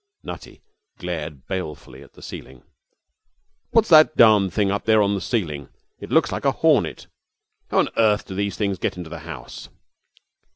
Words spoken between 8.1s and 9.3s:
do these things get into the